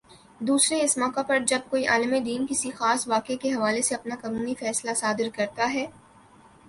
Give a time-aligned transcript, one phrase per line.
[0.41, 4.15] دوسرے اس موقع پر جب کوئی عالمِ دین کسی خاص واقعے کے حوالے سے اپنا
[4.21, 5.85] قانونی فیصلہ صادر کرتا ہے